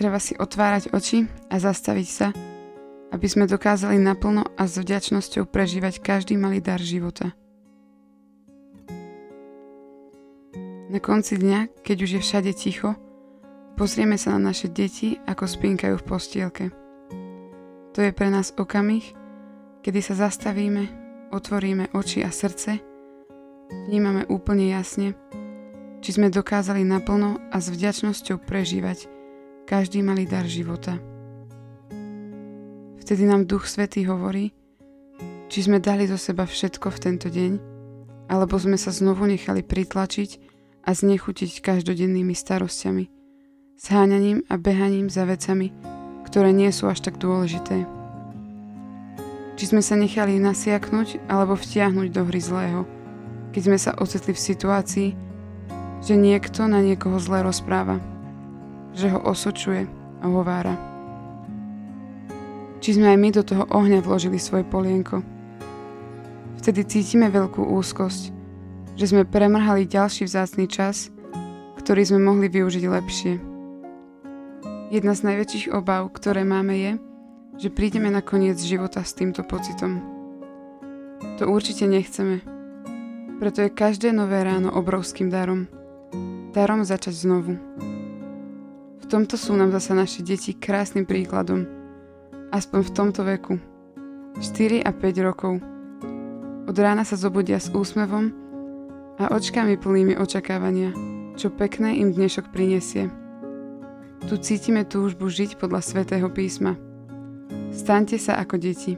[0.00, 2.32] Treba si otvárať oči a zastaviť sa,
[3.12, 7.36] aby sme dokázali naplno a s vďačnosťou prežívať každý malý dar života.
[10.88, 12.96] Na konci dňa, keď už je všade ticho,
[13.76, 16.64] pozrieme sa na naše deti, ako spinkajú v postielke.
[17.92, 19.04] To je pre nás okamih,
[19.84, 20.88] kedy sa zastavíme,
[21.28, 22.80] otvoríme oči a srdce,
[23.84, 25.12] vnímame úplne jasne,
[26.00, 29.19] či sme dokázali naplno a s vďačnosťou prežívať
[29.70, 30.98] každý malý dar života.
[32.98, 34.50] Vtedy nám Duch Svetý hovorí,
[35.46, 37.52] či sme dali zo seba všetko v tento deň,
[38.26, 40.30] alebo sme sa znovu nechali pritlačiť
[40.82, 43.14] a znechutiť každodennými starosťami,
[43.78, 45.70] sháňaním a behaním za vecami,
[46.26, 47.86] ktoré nie sú až tak dôležité.
[49.54, 52.90] Či sme sa nechali nasiaknúť alebo vtiahnuť do hry zlého,
[53.54, 55.08] keď sme sa ocitli v situácii,
[56.02, 58.19] že niekto na niekoho zle rozpráva
[58.94, 59.86] že ho osočuje
[60.20, 60.74] a hovára.
[62.80, 65.20] Či sme aj my do toho ohňa vložili svoje polienko.
[66.60, 68.32] Vtedy cítime veľkú úzkosť,
[68.96, 71.12] že sme premrhali ďalší vzácný čas,
[71.80, 73.32] ktorý sme mohli využiť lepšie.
[74.92, 76.92] Jedna z najväčších obav, ktoré máme je,
[77.60, 80.00] že prídeme na koniec života s týmto pocitom.
[81.36, 82.40] To určite nechceme.
[83.40, 85.68] Preto je každé nové ráno obrovským darom.
[86.52, 87.56] Darom začať znovu
[89.10, 91.66] tomto sú nám zase naše deti krásnym príkladom.
[92.54, 93.58] Aspoň v tomto veku.
[94.38, 95.58] 4 a 5 rokov.
[96.70, 98.30] Od rána sa zobudia s úsmevom
[99.18, 100.94] a očkami plnými očakávania,
[101.34, 103.10] čo pekné im dnešok prinesie.
[104.30, 106.78] Tu cítime túžbu žiť podľa svätého písma.
[107.74, 108.94] Staňte sa ako deti.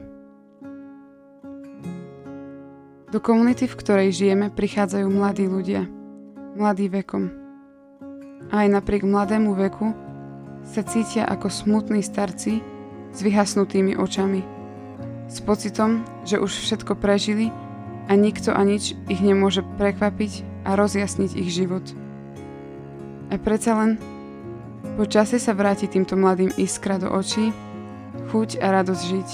[3.09, 5.89] Do komunity, v ktorej žijeme, prichádzajú mladí ľudia,
[6.53, 7.33] mladí vekom.
[8.53, 10.02] Aj napriek mladému veku
[10.63, 12.63] sa cítia ako smutní starci
[13.13, 14.41] s vyhasnutými očami.
[15.29, 17.53] S pocitom, že už všetko prežili
[18.09, 21.83] a nikto a nič ich nemôže prekvapiť a rozjasniť ich život.
[23.31, 23.91] A predsa len
[24.93, 27.49] po čase sa vráti týmto mladým iskra do očí,
[28.29, 29.29] chuť a radosť žiť.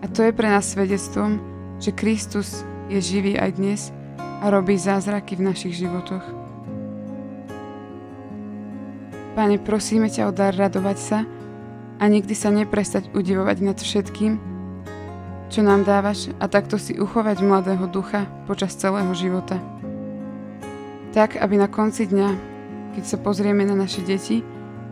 [0.00, 1.36] A to je pre nás svedectvom,
[1.76, 3.80] že Kristus je živý aj dnes
[4.40, 6.39] a robí zázraky v našich životoch.
[9.40, 11.24] Pane, prosíme ťa o dar radovať sa
[11.96, 14.36] a nikdy sa neprestať udivovať nad všetkým,
[15.48, 19.56] čo nám dávaš a takto si uchovať mladého ducha počas celého života.
[21.16, 22.28] Tak, aby na konci dňa,
[22.92, 24.44] keď sa pozrieme na naše deti,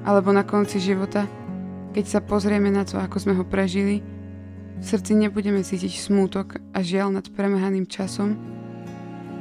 [0.09, 1.29] alebo na konci života,
[1.93, 4.01] keď sa pozrieme na to, ako sme ho prežili,
[4.81, 8.33] v srdci nebudeme cítiť smútok a žiaľ nad premrhaným časom,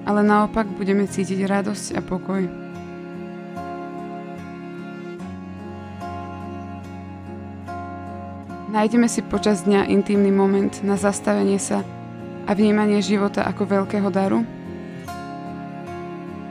[0.03, 2.66] ale naopak budeme cítiť radosť a pokoj.
[8.78, 11.82] Nájdeme si počas dňa intimný moment na zastavenie sa
[12.46, 14.46] a vnímanie života ako veľkého daru?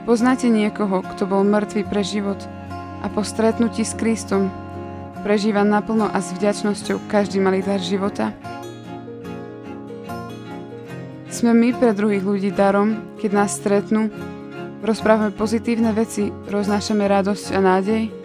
[0.03, 2.35] Poznáte niekoho, kto bol mŕtvý pre život
[2.99, 4.51] a po stretnutí s Kristom
[5.23, 8.35] prežíva naplno a s vďačnosťou každý malý dar života?
[11.31, 14.11] Sme my pre druhých ľudí darom, keď nás stretnú,
[14.83, 18.16] rozprávame pozitívne veci, roznášame radosť a nádej?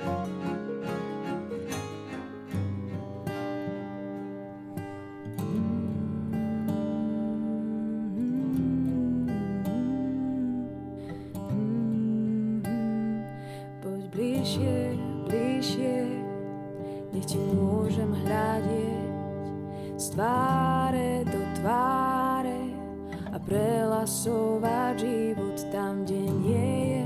[24.02, 27.04] Prelasovať život tam, kde nie je,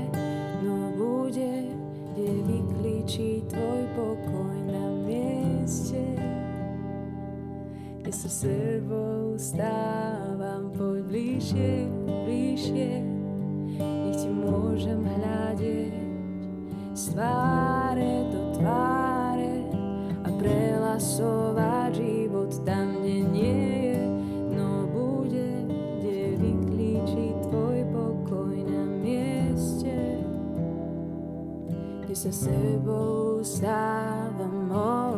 [0.63, 1.75] no bude,
[2.15, 6.01] kde vyklíči tvoj pokoj na mieste.
[7.99, 11.73] Kde sa sebou stávam, poď bližšie,
[12.07, 12.91] bližšie,
[13.75, 16.06] nech ti môžem hľadiť z
[17.17, 19.65] tváre do tváre
[20.21, 23.87] a prelasovať život tam, kde nie je.
[32.17, 34.73] sa sebou stávam.
[34.73, 35.17] Oh.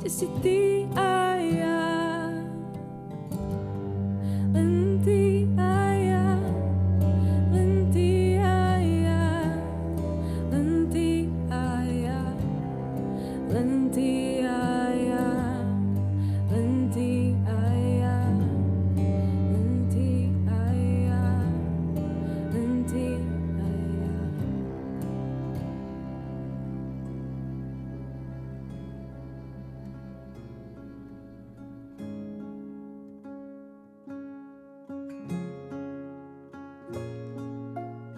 [0.00, 1.69] Môžem hľadať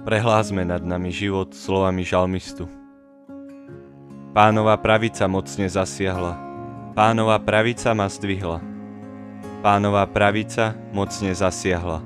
[0.03, 2.67] Prehlásme nad nami život slovami žalmistu.
[4.35, 6.35] Pánova pravica mocne zasiahla,
[6.91, 8.59] pánova pravica ma zdvihla.
[9.63, 12.03] Pánova pravica mocne zasiahla.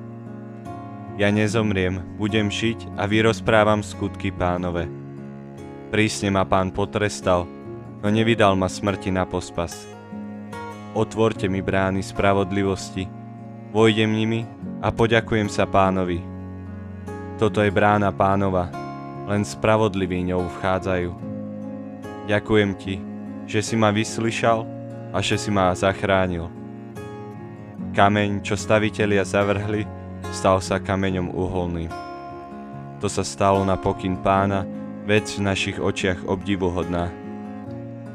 [1.17, 4.85] Ja nezomriem, budem žiť a vyrozprávam skutky pánove.
[5.89, 7.49] Prísne ma pán potrestal,
[8.05, 9.73] no nevydal ma smrti na pospas.
[10.93, 13.09] Otvorte mi brány spravodlivosti,
[13.73, 14.45] vojdem nimi
[14.85, 16.36] a poďakujem sa pánovi,
[17.37, 18.73] toto je brána pánova,
[19.29, 21.13] len spravodliví ňou vchádzajú.
[22.25, 22.97] Ďakujem ti,
[23.45, 24.65] že si ma vyslyšal
[25.13, 26.49] a že si ma zachránil.
[27.93, 29.85] Kameň, čo stavitelia zavrhli,
[30.33, 31.93] stal sa kameňom uholným.
[33.05, 34.65] To sa stalo na pokyn pána,
[35.05, 37.13] vec v našich očiach obdivuhodná.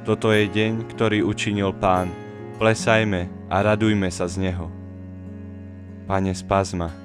[0.01, 2.09] Toto je deň, ktorý učinil pán,
[2.57, 4.67] plesajme a radujme sa z neho.
[6.09, 6.89] Pane, spazma.
[6.89, 7.00] ma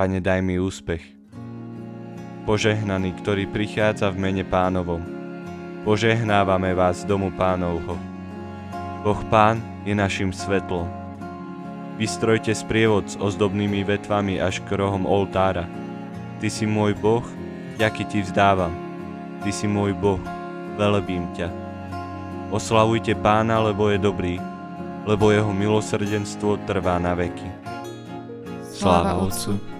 [0.00, 1.04] Pane, daj mi úspech.
[2.48, 5.04] Požehnaný, ktorý prichádza v mene pánovom.
[5.84, 8.00] Požehnávame vás domu pánovho.
[9.04, 10.88] Boh Pán je našim svetlom.
[12.00, 15.68] Vystrojte sprievod s ozdobnými vetvami až k rohom oltára.
[16.40, 17.28] Ty si môj Boh,
[17.76, 18.72] ďaky ti vzdávam.
[19.44, 20.24] Ty si môj Boh,
[20.80, 21.52] velebím ťa.
[22.48, 24.40] Oslavujte pána, lebo je dobrý,
[25.04, 27.52] lebo jeho milosrdenstvo trvá na veky.
[28.64, 29.79] Sláva Otcu